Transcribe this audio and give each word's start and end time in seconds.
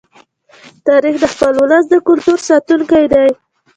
تاریخ 0.87 1.15
د 1.19 1.25
خپل 1.33 1.51
ولس 1.59 1.85
د 1.89 1.93
کلتور 2.07 2.39
ساتونکی 2.49 3.05
دی. 3.13 3.27